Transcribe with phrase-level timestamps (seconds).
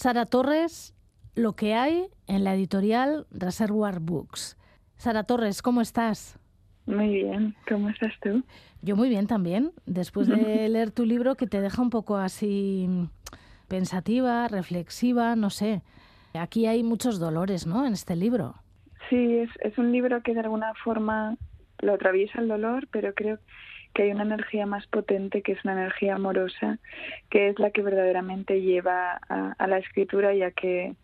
[0.00, 0.94] Sara Torres,
[1.34, 4.56] lo que hay en la editorial Reservoir Books.
[4.96, 6.38] Sara Torres, ¿cómo estás?
[6.86, 8.42] Muy bien, ¿cómo estás tú?
[8.80, 10.36] Yo muy bien también, después de
[10.70, 12.88] leer tu libro que te deja un poco así
[13.68, 15.82] pensativa, reflexiva, no sé.
[16.32, 17.86] Aquí hay muchos dolores, ¿no?
[17.86, 18.54] En este libro.
[19.10, 21.36] Sí, es, es un libro que de alguna forma
[21.80, 23.38] lo atraviesa el dolor, pero creo
[23.94, 26.78] que hay una energía más potente, que es una energía amorosa,
[27.28, 30.94] que es la que verdaderamente lleva a, la escritura y a que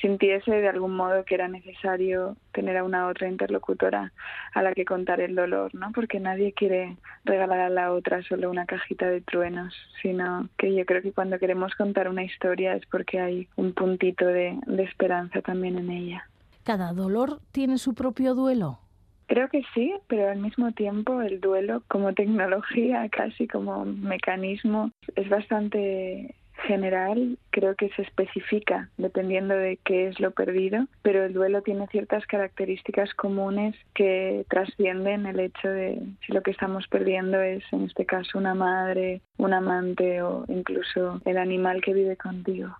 [0.00, 4.12] sintiese de algún modo que era necesario tener a una otra interlocutora
[4.52, 5.90] a la que contar el dolor, ¿no?
[5.92, 10.84] Porque nadie quiere regalar a la otra solo una cajita de truenos, sino que yo
[10.84, 15.78] creo que cuando queremos contar una historia es porque hay un puntito de esperanza también
[15.78, 16.28] en ella.
[16.66, 18.80] ¿Cada dolor tiene su propio duelo?
[19.26, 25.28] Creo que sí, pero al mismo tiempo el duelo como tecnología, casi como mecanismo, es
[25.28, 26.34] bastante
[26.66, 31.86] general creo que se especifica dependiendo de qué es lo perdido, pero el duelo tiene
[31.88, 37.84] ciertas características comunes que trascienden el hecho de si lo que estamos perdiendo es en
[37.84, 42.74] este caso una madre, un amante o incluso el animal que vive contigo.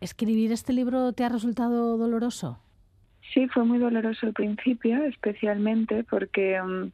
[0.00, 2.58] ¿Escribir este libro te ha resultado doloroso?
[3.34, 6.92] Sí, fue muy doloroso al principio, especialmente porque um,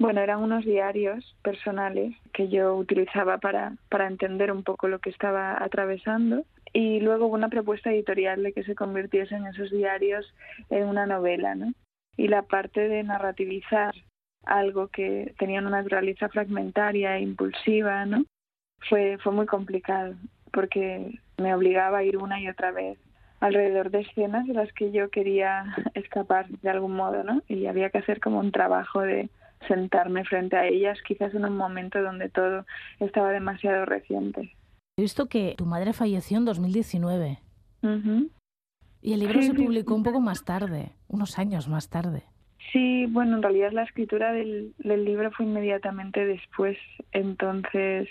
[0.00, 5.10] bueno, eran unos diarios personales que yo utilizaba para, para entender un poco lo que
[5.10, 10.34] estaba atravesando y luego hubo una propuesta editorial de que se convirtiesen esos diarios
[10.70, 11.72] en una novela, ¿no?
[12.16, 13.94] Y la parte de narrativizar
[14.46, 18.24] algo que tenía una naturaleza fragmentaria e impulsiva, ¿no?
[18.88, 20.14] Fue, fue muy complicado
[20.52, 22.98] porque me obligaba a ir una y otra vez
[23.40, 27.42] alrededor de escenas de las que yo quería escapar de algún modo, ¿no?
[27.48, 29.30] Y había que hacer como un trabajo de,
[29.68, 32.64] sentarme frente a ellas, quizás en un momento donde todo
[32.98, 34.54] estaba demasiado reciente.
[34.96, 37.38] He visto que tu madre falleció en 2019.
[39.02, 42.24] Y el libro se publicó un poco más tarde, unos años más tarde.
[42.72, 46.76] Sí, bueno, en realidad la escritura del, del libro fue inmediatamente después,
[47.12, 48.08] entonces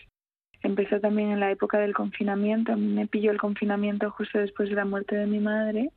[0.64, 2.74] empezó también en la época del confinamiento.
[2.74, 5.92] A mí me pilló el confinamiento justo después de la muerte de mi madre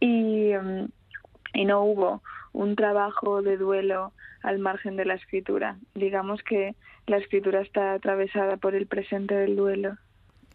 [0.00, 0.88] y, mm,
[1.54, 5.78] y no hubo un trabajo de duelo al margen de la escritura.
[5.94, 6.74] Digamos que
[7.06, 9.96] la escritura está atravesada por el presente del duelo.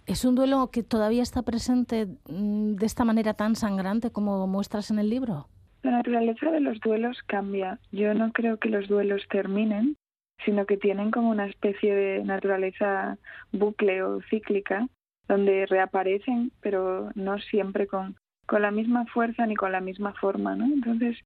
[0.08, 4.92] ¿Es un duelo que todavía está presente mm, de esta manera tan sangrante como muestras
[4.92, 5.48] en el libro?
[5.84, 7.80] La naturaleza de los duelos cambia.
[7.92, 9.98] Yo no creo que los duelos terminen,
[10.46, 13.18] sino que tienen como una especie de naturaleza
[13.52, 14.88] bucle o cíclica,
[15.28, 18.16] donde reaparecen, pero no siempre con,
[18.48, 20.66] con la misma fuerza ni con la misma forma, ¿no?
[20.66, 21.18] Entonces,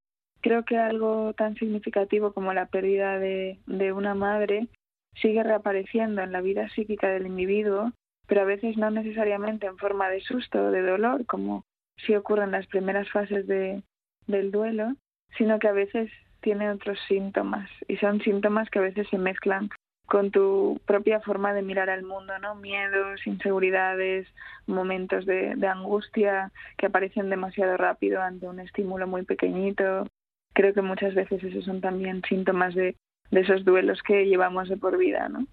[0.42, 4.68] creo que algo tan significativo como la pérdida de, de una madre
[5.16, 7.94] sigue reapareciendo en la vida psíquica del individuo,
[8.28, 11.64] pero a veces no necesariamente en forma de susto o de dolor, como
[11.98, 13.82] sí ocurre en las primeras fases de,
[14.28, 14.94] del duelo,
[15.38, 16.12] sino que a veces
[16.46, 19.70] tiene otros síntomas y son síntomas que a veces se mezclan
[20.06, 22.54] con tu propia forma de mirar al mundo, ¿no?
[22.54, 24.28] Miedos, inseguridades,
[24.68, 30.06] momentos de, de angustia que aparecen demasiado rápido ante un estímulo muy pequeñito,
[30.54, 32.96] creo que muchas veces esos son también síntomas de,
[33.32, 35.48] de esos duelos que llevamos de por vida, ¿no?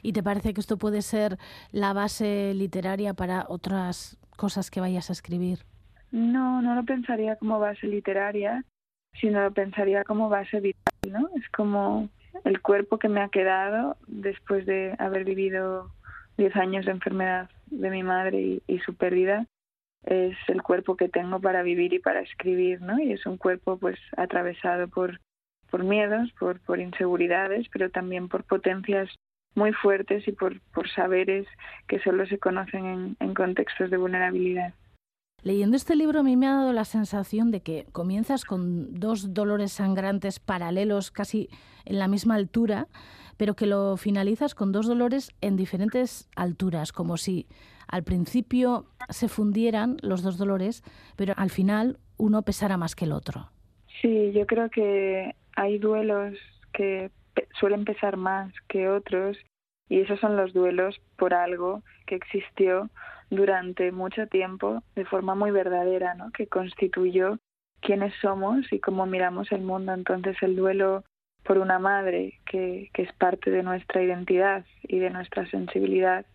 [0.00, 1.38] ¿Y te parece que esto puede ser
[1.72, 5.58] la base literaria para otras cosas que vayas a escribir?
[6.12, 8.64] No, no lo pensaría como base literaria,
[9.20, 11.28] sino lo pensaría como base vital, ¿no?
[11.36, 12.08] Es como
[12.44, 15.90] el cuerpo que me ha quedado después de haber vivido
[16.36, 19.46] 10 años de enfermedad de mi madre y, y su pérdida
[20.04, 22.98] es el cuerpo que tengo para vivir y para escribir, ¿no?
[22.98, 25.20] Y es un cuerpo pues atravesado por,
[25.70, 29.08] por miedos, por, por inseguridades, pero también por potencias
[29.54, 31.46] muy fuertes y por, por saberes
[31.88, 34.74] que solo se conocen en, en contextos de vulnerabilidad.
[35.46, 39.32] Leyendo este libro a mí me ha dado la sensación de que comienzas con dos
[39.32, 41.48] dolores sangrantes paralelos casi
[41.84, 42.88] en la misma altura,
[43.36, 47.46] pero que lo finalizas con dos dolores en diferentes alturas, como si
[47.86, 50.82] al principio se fundieran los dos dolores,
[51.14, 53.48] pero al final uno pesara más que el otro.
[54.02, 56.36] Sí, yo creo que hay duelos
[56.72, 57.12] que
[57.60, 59.36] suelen pesar más que otros
[59.88, 62.90] y esos son los duelos por algo que existió
[63.30, 66.30] durante mucho tiempo de forma muy verdadera, ¿no?
[66.32, 67.38] que constituyó
[67.80, 69.92] quiénes somos y cómo miramos el mundo.
[69.92, 71.04] Entonces el duelo
[71.42, 76.26] por una madre que, que es parte de nuestra identidad y de nuestra sensibilidad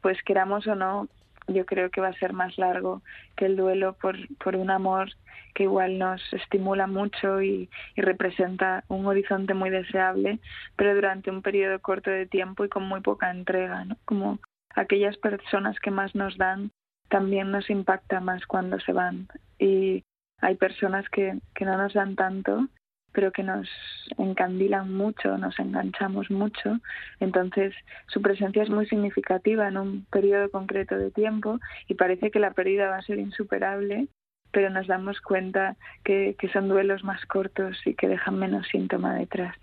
[0.00, 1.08] pues queramos o no,
[1.48, 3.02] yo creo que va a ser más largo
[3.36, 5.10] que el duelo por, por un amor
[5.54, 10.38] que igual nos estimula mucho y, y, representa un horizonte muy deseable,
[10.76, 13.96] pero durante un periodo corto de tiempo y con muy poca entrega, ¿no?
[14.04, 14.38] Como
[14.74, 16.70] aquellas personas que más nos dan
[17.08, 19.28] también nos impacta más cuando se van.
[19.58, 20.04] Y
[20.40, 22.68] hay personas que, que no nos dan tanto,
[23.12, 23.68] pero que nos
[24.16, 26.78] encandilan mucho, nos enganchamos mucho.
[27.18, 27.74] Entonces,
[28.08, 31.58] su presencia es muy significativa en un periodo concreto de tiempo
[31.88, 34.08] y parece que la pérdida va a ser insuperable,
[34.52, 39.14] pero nos damos cuenta que, que son duelos más cortos y que dejan menos síntoma
[39.14, 39.56] detrás.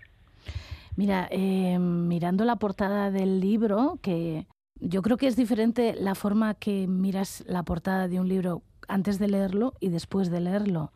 [0.96, 4.46] Mira, eh, mirando la portada del libro, que
[4.80, 9.18] yo creo que es diferente la forma que miras la portada de un libro antes
[9.18, 10.92] de leerlo y después de leerlo.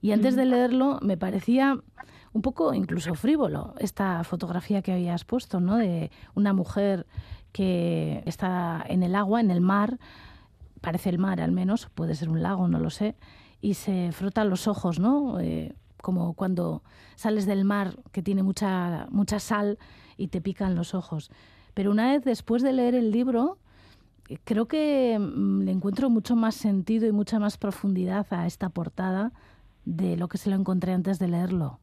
[0.00, 1.78] Y antes de leerlo me parecía
[2.32, 5.76] un poco incluso frívolo esta fotografía que habías puesto, ¿no?
[5.76, 7.06] De una mujer
[7.52, 9.98] que está en el agua, en el mar,
[10.82, 13.16] parece el mar al menos, puede ser un lago, no lo sé,
[13.62, 15.40] y se frota los ojos, ¿no?
[15.40, 16.82] Eh, como cuando
[17.16, 19.78] sales del mar que tiene mucha, mucha sal
[20.16, 21.30] y te pican los ojos.
[21.76, 23.58] Pero una vez después de leer el libro,
[24.44, 29.30] creo que mm, le encuentro mucho más sentido y mucha más profundidad a esta portada
[29.84, 31.78] de lo que se lo encontré antes de leerlo.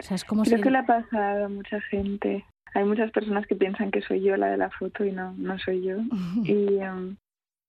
[0.00, 2.44] O sea, es como Creo que le ha pasado a mucha gente.
[2.74, 5.60] Hay muchas personas que piensan que soy yo la de la foto y no, no
[5.60, 5.98] soy yo.
[6.42, 7.14] y em,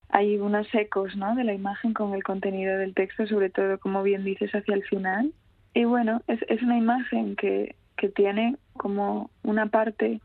[0.09, 1.35] hay unos ecos ¿no?
[1.35, 4.83] de la imagen con el contenido del texto, sobre todo, como bien dices, hacia el
[4.85, 5.31] final.
[5.75, 10.21] Y bueno, es, es una imagen que, que tiene como una parte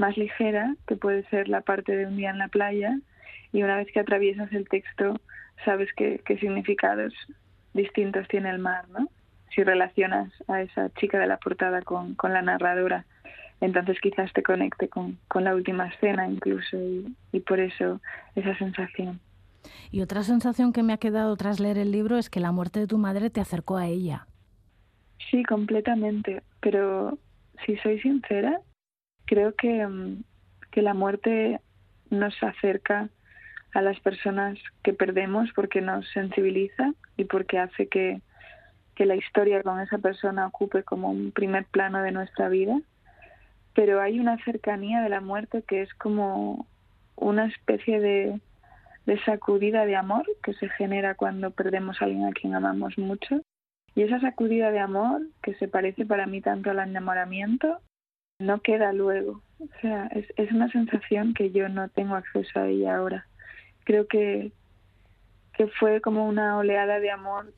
[0.00, 2.98] más ligera, que puede ser la parte de un día en la playa,
[3.52, 5.20] y una vez que atraviesas el texto,
[5.64, 7.12] sabes qué, qué significados
[7.74, 9.08] distintos tiene el mar, ¿no?
[9.54, 13.04] Si relacionas a esa chica de la portada con, con la narradora,
[13.60, 18.00] entonces quizás te conecte con, con la última escena incluso y, y por eso
[18.34, 19.20] esa sensación.
[19.90, 22.80] Y otra sensación que me ha quedado tras leer el libro es que la muerte
[22.80, 24.26] de tu madre te acercó a ella.
[25.30, 27.18] Sí, completamente, pero
[27.66, 28.60] si soy sincera,
[29.30, 30.24] creo que, mm,
[30.72, 31.60] que la muerte
[32.10, 33.08] nos acerca
[33.72, 38.20] a las personas que perdemos porque nos sensibiliza y porque hace que,
[38.96, 42.76] que la historia con esa persona ocupe como un primer plano de nuestra vida.
[43.72, 46.66] Pero hay una cercanía de la muerte que es como
[47.14, 48.40] una especie de,
[49.06, 53.42] de sacudida de amor que se genera cuando perdemos a alguien a quien amamos mucho.
[53.94, 57.80] Y esa sacudida de amor, que se parece para mí tanto al enamoramiento,
[58.40, 59.42] no queda luego.
[59.60, 63.26] O sea, es, es una sensación que yo no tengo acceso a ella ahora
[63.84, 64.52] creo que,
[65.54, 67.52] que fue como una oleada de amor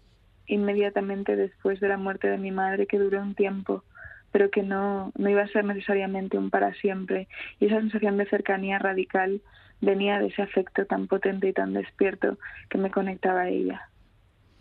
[0.46, 3.84] inmediatamente después de la muerte de mi madre que duró un tiempo
[4.31, 7.28] pero que no, no iba a ser necesariamente un para siempre.
[7.61, 9.43] Y esa sensación de cercanía radical
[9.82, 12.38] venía de ese afecto tan potente y tan despierto
[12.70, 13.90] que me conectaba a ella.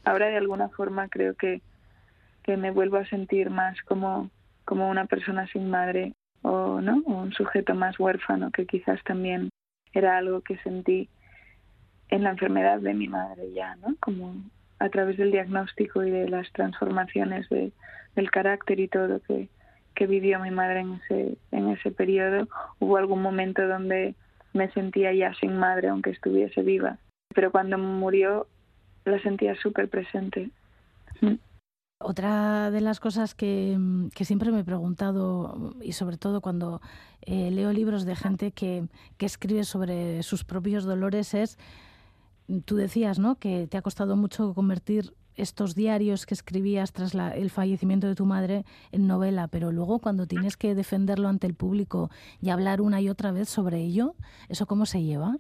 [0.04, 1.62] Ahora de alguna forma creo que,
[2.44, 4.30] que me vuelvo a sentir más como,
[4.66, 9.50] como una persona sin madre o no o un sujeto más huérfano que quizás también
[9.94, 11.10] era algo que sentí
[12.10, 13.96] en la enfermedad de mi madre ya, ¿no?
[14.00, 14.36] Como
[14.80, 17.72] a través del diagnóstico y de las transformaciones de,
[18.16, 19.48] del carácter y todo que,
[19.96, 22.48] que vivió mi madre en ese, en ese periodo,
[22.80, 24.16] hubo algún momento donde
[24.54, 26.98] me sentía ya sin madre aunque estuviese viva,
[27.34, 28.48] pero cuando murió
[29.06, 30.50] la sentía súper presente.
[31.22, 31.36] Mm.
[32.04, 33.78] Otra de las cosas que,
[34.16, 36.82] que, siempre me he preguntado, y sobre todo cuando
[37.22, 38.86] eh, leo libros de gente que,
[39.20, 41.58] escribe sobre sus propios dolores, es
[42.66, 43.36] tú decías, ¿no?
[43.36, 48.26] Que te ha costado mucho convertir estos diarios que escribías tras el fallecimiento de tu
[48.26, 52.10] madre en novela, pero luego cuando tienes que defenderlo ante el público
[52.42, 54.16] y hablar una y otra vez sobre ello,
[54.50, 55.38] ¿eso cómo se lleva?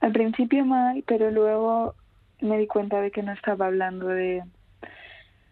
[0.00, 1.94] Al principio mal, pero luego
[2.40, 4.42] me di cuenta de que no estaba hablando de,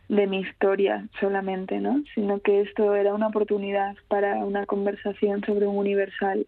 [0.08, 2.02] de mi historia solamente, ¿no?
[2.14, 6.46] Sino que esto era una oportunidad para una conversación sobre un universal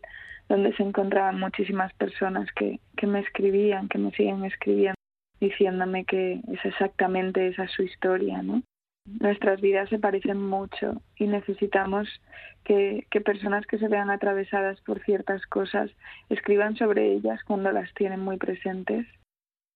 [0.48, 4.94] donde se encontraban muchísimas personas que, que me escribían, que me siguen escribiendo,
[5.40, 8.62] diciéndome que es exactamente esa su historia, ¿no?
[9.20, 12.08] Nuestras vidas se parecen mucho y necesitamos
[12.64, 15.90] que, que personas que se vean atravesadas por ciertas cosas
[16.28, 19.06] escriban sobre ellas cuando las tienen muy presentes,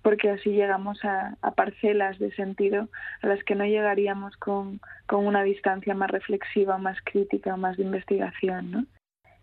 [0.03, 2.89] porque así llegamos a, parcelas de sentido
[3.23, 7.85] a las que no llegaríamos con, con una distancia más reflexiva, más crítica, más de
[7.85, 8.87] investigación, ¿no?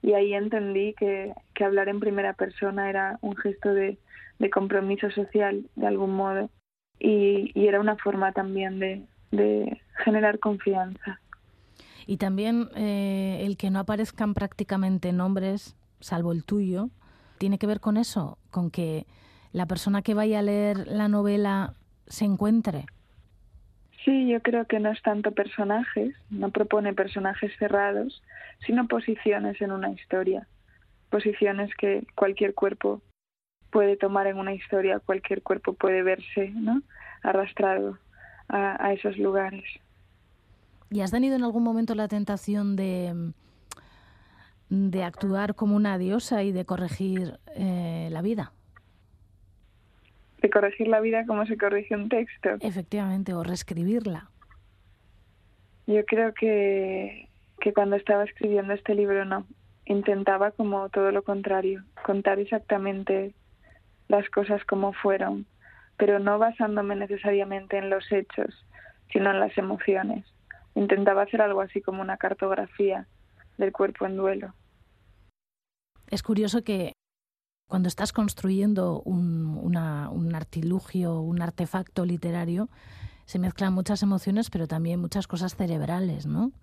[0.01, 3.97] y ahí entendí que, que hablar en primera persona era un gesto de,
[4.39, 6.49] de compromiso social de algún modo
[6.99, 11.19] y, y era una forma también de, de generar confianza.
[12.05, 16.89] Y también eh, el que no aparezcan prácticamente nombres, salvo el tuyo,
[17.37, 19.05] tiene que ver con eso, con que
[19.51, 21.73] la persona que vaya a leer la novela
[22.07, 22.85] se encuentre
[24.07, 28.23] Sí, yo creo que no es tanto personajes, no propone personajes cerrados,
[28.65, 30.47] sino posiciones en una historia,
[31.09, 33.01] posiciones que cualquier cuerpo
[33.69, 36.83] puede tomar en una historia, cualquier cuerpo puede verse ¿no?
[37.21, 37.97] arrastrado
[38.47, 39.65] a, esos lugares.
[40.89, 43.33] ¿Y has tenido en algún momento la tentación de,
[44.69, 48.53] de actuar como una diosa y de corregir eh, la vida?
[50.47, 52.51] De corregir la vida como se corrige un texto.
[52.61, 54.29] Efectivamente, o reescribirla.
[55.87, 57.27] Yo creo que,
[57.59, 59.45] que cuando estaba escribiendo este libro no.
[59.83, 63.33] Intentaba como todo lo contrario, contar exactamente
[64.07, 65.45] las cosas como fueron,
[65.97, 68.65] pero no basándome necesariamente en los hechos,
[69.11, 70.23] sino en las emociones.
[70.75, 73.05] Intentaba hacer algo así como una cartografía
[73.57, 74.53] del cuerpo en duelo.
[76.09, 76.93] Es curioso que
[77.67, 82.69] cuando estás construyendo un, un artilugio, un artefacto literario,
[83.25, 86.53] se mezclan muchas emociones, pero también muchas cosas cerebrales, ¿no?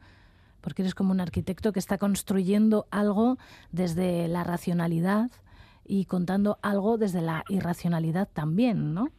[0.62, 3.36] Porque eres como un arquitecto que está construyendo algo
[3.70, 5.30] desde la racionalidad
[5.84, 9.10] y contando algo desde la irracionalidad también, ¿no?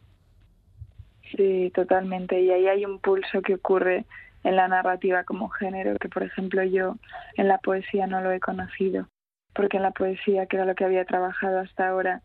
[1.36, 2.40] Sí, totalmente.
[2.40, 4.06] Y ahí hay un pulso que ocurre
[4.42, 6.96] en la narrativa como género, que por ejemplo yo
[7.36, 9.08] en la poesía no lo he conocido,
[9.56, 12.22] porque en la poesía, que era lo que había trabajado hasta ahora,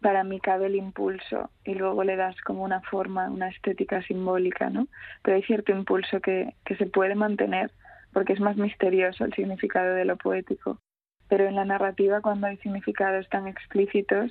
[0.00, 4.70] para mí cabe el impulso y luego le das como una forma, una estética simbólica,
[4.70, 4.88] ¿no?
[5.22, 7.70] Pero hay cierto impulso que, que se puede mantener
[8.12, 10.78] porque es más misterioso el significado de lo poético.
[11.28, 14.30] Pero en la narrativa, cuando hay significados tan explícitos,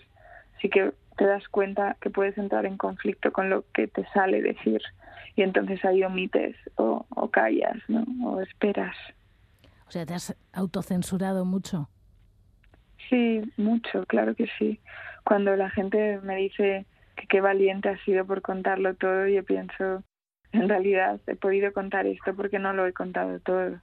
[0.62, 4.42] sí que te das cuenta que puedes entrar en conflicto con lo que te sale
[4.42, 4.82] decir
[5.36, 8.06] y entonces ahí omites o, o callas, ¿no?
[8.26, 8.96] O esperas.
[9.88, 11.90] O sea, te has autocensurado mucho.
[13.10, 14.80] Sí, mucho, claro que sí.
[15.24, 20.04] Cuando la gente me dice que qué valiente ha sido por contarlo todo, yo pienso,
[20.52, 23.80] en realidad he podido contar esto porque no lo he contado todo.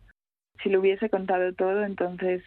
[0.63, 2.43] Si lo hubiese contado todo, entonces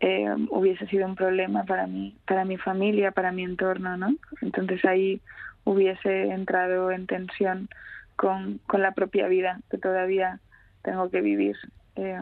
[0.00, 4.14] eh, hubiese sido un problema para mí, para mi familia, para mi entorno, ¿no?
[4.40, 5.20] Entonces ahí
[5.64, 7.68] hubiese entrado en tensión
[8.16, 10.40] con, con la propia vida que todavía
[10.82, 11.56] tengo que vivir.
[11.96, 12.20] Eh,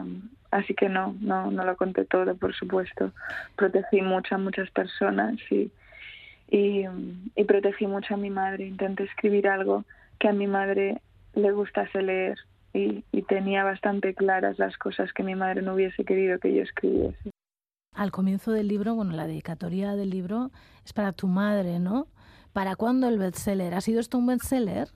[0.53, 3.11] así que no, no, no lo conté todo, por supuesto.
[3.55, 5.71] Protegí mucho a muchas personas y,
[6.49, 6.85] y,
[7.45, 8.67] protegí mucho a mi madre.
[8.67, 9.83] Intenté escribir algo
[10.19, 11.01] que a mi madre
[11.33, 12.37] le gustase leer
[12.73, 16.63] y, y tenía bastante claras las cosas que mi madre no hubiese querido que yo
[16.63, 17.31] escribiese.
[17.93, 20.51] Al comienzo del libro, bueno, la dedicatoria del libro
[20.85, 22.07] es para tu madre, ¿no?
[22.51, 23.73] ¿Para cuándo el bestseller?
[23.73, 24.89] ¿Ha sido esto un bestseller?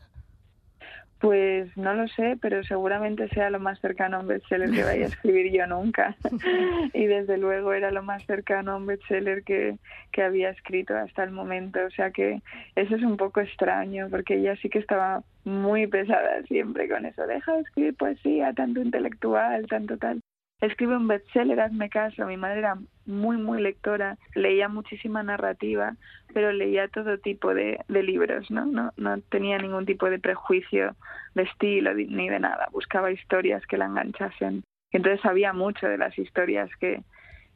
[1.19, 5.05] Pues no lo sé, pero seguramente sea lo más cercano a un bestseller que vaya
[5.05, 6.15] a escribir yo nunca.
[6.93, 9.77] y desde luego era lo más cercano a un bestseller que,
[10.12, 11.79] que había escrito hasta el momento.
[11.86, 12.41] O sea que
[12.75, 17.25] eso es un poco extraño, porque ella sí que estaba muy pesada siempre con eso.
[17.25, 20.21] Deja de escribir poesía, tanto intelectual, tanto tal
[20.61, 22.25] escribe un bestseller, hazme caso.
[22.25, 25.95] Mi madre era muy, muy lectora, leía muchísima narrativa,
[26.33, 28.65] pero leía todo tipo de, libros, ¿no?
[28.65, 28.91] ¿no?
[28.97, 30.95] No tenía ningún tipo de prejuicio
[31.35, 32.67] de estilo ni de nada.
[32.71, 34.63] Buscaba historias que la enganchasen.
[34.91, 37.01] Entonces sabía mucho de las historias que,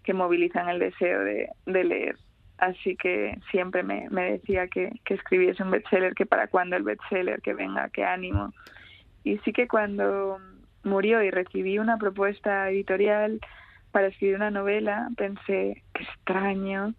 [0.04, 2.16] que movilizan el deseo de, de leer.
[2.58, 6.84] Así que siempre me, me decía que, que escribiese un bestseller, que para cuando el
[6.84, 8.54] bestseller, que venga, qué ánimo.
[9.24, 10.40] Y sí que cuando
[10.84, 13.40] murió y recibí una propuesta editorial
[13.92, 16.94] para escribir una novela, pensé, qué extraño,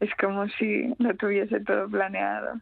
[0.00, 2.60] es como si no tuviese todo planeado.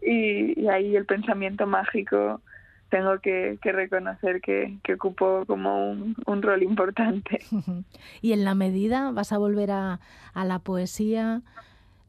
[0.00, 2.40] Y, ahí el pensamiento mágico
[2.88, 7.40] tengo que, reconocer que, que, ocupó como un, un, rol importante.
[8.20, 10.00] ¿Y en la medida vas a volver a,
[10.34, 11.42] a la poesía?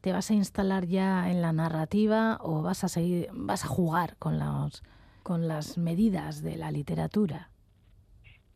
[0.00, 4.16] ¿Te vas a instalar ya en la narrativa o vas a seguir, vas a jugar
[4.18, 4.82] con los,
[5.22, 7.48] con las medidas de la literatura?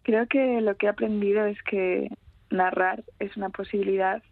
[0.09, 2.09] Creo que lo que he aprendido es que
[2.49, 4.23] narrar es una posibilidad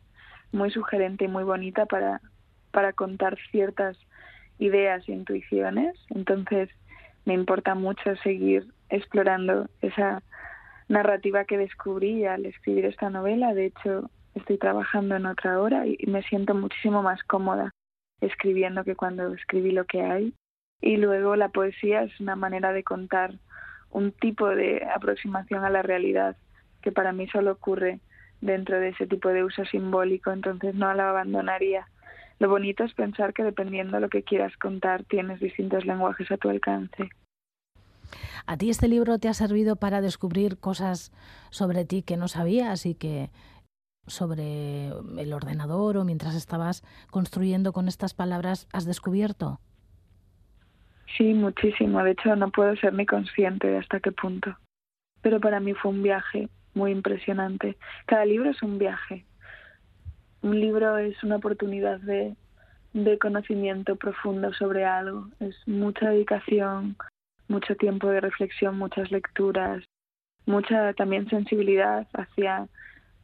[0.51, 2.23] muy sugerente y muy bonita para,
[2.71, 3.99] para contar ciertas
[4.59, 5.95] ideas e intuiciones.
[6.09, 6.71] Entonces,
[7.27, 10.23] me importa mucho seguir explorando esa
[10.89, 13.53] narrativa que descubrí al escribir esta novela.
[13.53, 17.71] De hecho, estoy trabajando en otra hora y me siento muchísimo más cómoda
[18.23, 20.33] escribiendo que cuando escribí lo que hay.
[20.81, 23.35] Y luego la poesía es una manera de contar
[23.91, 26.37] un tipo de aproximación a la realidad
[26.83, 28.01] que para mí solo ocurre
[28.41, 31.89] dentro de ese tipo de uso simbólico, entonces no la abandonaría.
[32.39, 36.37] Lo bonito es pensar que dependiendo de lo que quieras contar, tienes distintos lenguajes a
[36.37, 37.09] tu alcance.
[38.47, 41.13] ¿A ti este libro te ha servido para descubrir cosas
[41.51, 43.31] sobre ti que no sabías y que
[44.07, 49.61] sobre el ordenador o mientras estabas construyendo con estas palabras has descubierto?
[51.17, 52.03] Sí, muchísimo.
[52.03, 54.57] De hecho, no puedo ser ni consciente de hasta qué punto.
[55.23, 57.77] Pero para mí fue un viaje muy impresionante.
[58.07, 59.25] Cada libro es un viaje.
[60.43, 62.35] Un libro es una oportunidad de,
[62.93, 65.29] de conocimiento profundo sobre algo.
[65.41, 66.97] Es mucha dedicación,
[67.49, 69.85] mucho tiempo de reflexión, muchas lecturas,
[70.45, 72.69] mucha también sensibilidad hacia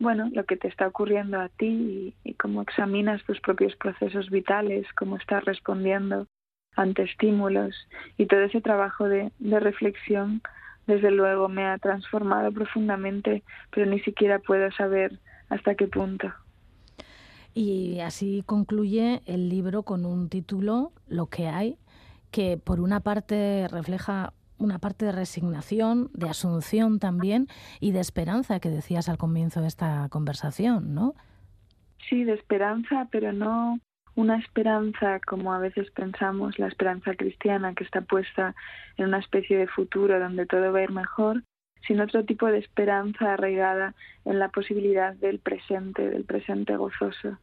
[0.02, 4.84] bueno, lo que te está ocurriendo a ti y, cómo examinas tus propios procesos vitales,
[4.94, 6.26] cómo estás respondiendo
[6.76, 7.74] ante estímulos
[8.16, 10.42] y todo ese trabajo de, de reflexión,
[10.86, 16.32] desde luego me ha transformado profundamente, pero ni siquiera puedo saber hasta qué punto.
[17.54, 21.76] Y así concluye el libro con un título, Lo que hay,
[22.30, 27.48] que por una parte refleja una parte de resignación, de asunción también
[27.80, 31.14] y de esperanza que decías al comienzo de esta conversación, ¿no?
[32.08, 33.80] Sí, de esperanza, pero no
[34.14, 38.54] una esperanza como a veces pensamos, la esperanza cristiana que está puesta
[38.96, 41.42] en una especie de futuro donde todo va a ir mejor,
[41.86, 47.38] sino otro tipo de esperanza arraigada en la posibilidad del presente, del presente gozoso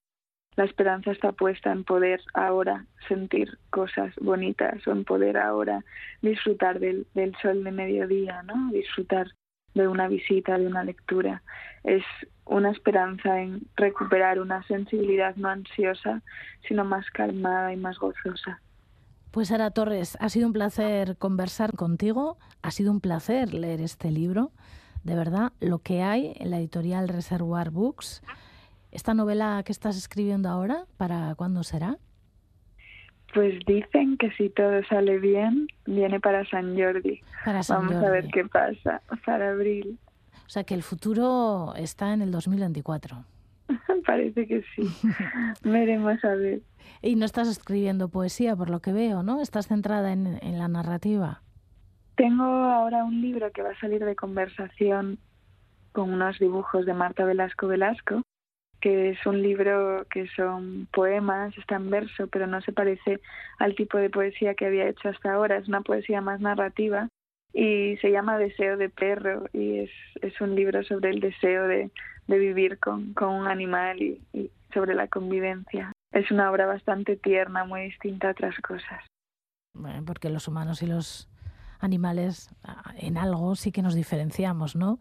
[0.59, 5.85] la esperanza está puesta en poder ahora sentir cosas bonitas o en poder ahora
[6.21, 8.69] disfrutar del, del sol de mediodía, ¿no?
[8.73, 9.27] Disfrutar
[9.73, 11.41] de una visita, de una lectura.
[11.83, 12.03] Es
[12.45, 16.21] una esperanza en recuperar una sensibilidad no ansiosa,
[16.67, 18.59] sino más calmada y más gozosa.
[19.31, 24.09] Pues Sara Torres, ha sido un placer conversar contigo, ha sido un placer leer este
[24.09, 24.51] libro,
[25.03, 28.23] de verdad, lo que hay en la editorial Reservoir Books.
[28.91, 31.97] ¿Esta novela que estás escribiendo ahora, para cuándo será?
[33.33, 37.21] Pues dicen que si todo sale bien, viene para San Jordi.
[37.45, 39.99] Para San Vamos a ver qué pasa, para abril.
[40.45, 43.23] O sea que el futuro está en el 2024.
[44.05, 44.83] Parece que sí.
[45.63, 46.61] Veremos a ver.
[47.01, 49.41] Y no estás escribiendo poesía, por lo que veo, ¿no?
[49.41, 51.43] Estás centrada en, en la narrativa.
[52.15, 55.19] Tengo ahora un libro que va a salir de conversación
[55.91, 58.21] con unos dibujos de Marta Velasco Velasco
[58.81, 63.19] que es un libro que son poemas, está en verso, pero no se parece
[63.57, 67.09] al tipo de poesía que había hecho hasta ahora, es una poesía más narrativa
[67.53, 71.91] y se llama Deseo de perro y es, es un libro sobre el deseo de,
[72.27, 75.91] de vivir con, con un animal y, y sobre la convivencia.
[76.11, 79.03] Es una obra bastante tierna, muy distinta a otras cosas.
[79.73, 81.29] Bueno, porque los humanos y los
[81.79, 84.99] animales ah, en algo sí que nos diferenciamos, ¿no?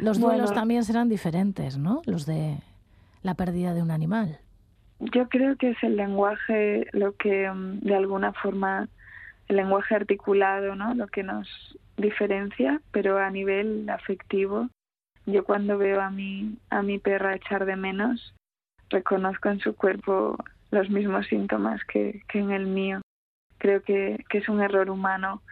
[0.00, 2.02] Los duelos también serán diferentes, ¿no?
[2.06, 2.58] Los de
[3.22, 4.38] la pérdida de un animal.
[4.98, 8.88] Yo creo que es el lenguaje lo que mm, de alguna forma
[9.48, 10.94] el lenguaje articulado, ¿no?
[10.94, 11.48] Lo que nos
[11.96, 14.68] diferencia, pero a nivel afectivo,
[15.26, 18.34] yo cuando veo a mi a mi perra echar de menos,
[18.90, 20.36] reconozco en su cuerpo
[20.70, 23.00] los mismos síntomas que, que en el mío.
[23.58, 25.42] Creo que, que es un error humano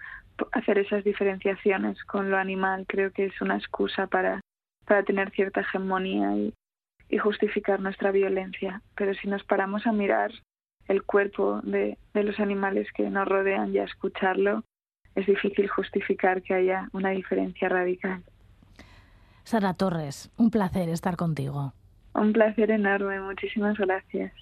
[0.53, 4.41] hacer esas diferenciaciones con lo animal creo que es una excusa para,
[4.85, 6.55] para tener cierta hegemonía y,
[7.09, 8.83] y justificar nuestra violencia.
[8.95, 10.31] Pero si nos paramos a mirar
[10.87, 14.65] el cuerpo de, de los animales que nos rodean y a escucharlo,
[15.15, 18.23] es difícil justificar que haya una diferencia radical.
[19.45, 21.73] Sara Torres, un placer estar contigo.
[22.15, 24.33] Un placer enorme, muchísimas gracias.